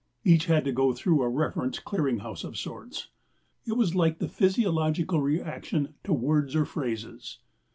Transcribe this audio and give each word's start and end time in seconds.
Each 0.23 0.47
had 0.47 0.65
to 0.65 0.71
go 0.71 0.93
through 0.93 1.21
a 1.21 1.29
reference 1.29 1.77
clearing 1.77 2.17
house 2.25 2.43
of 2.43 2.57
sorts. 2.57 3.09
It 3.67 3.73
was 3.73 3.93
like 3.93 4.17
the 4.17 4.27
psychological 4.27 5.21
reaction 5.21 5.93
to 6.05 6.11
words 6.11 6.55
or 6.55 6.65
phrases. 6.65 7.37